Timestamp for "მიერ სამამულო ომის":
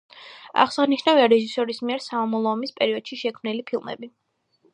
1.89-2.75